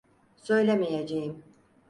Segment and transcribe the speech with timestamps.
[0.37, 1.43] Söylemeyeceğim.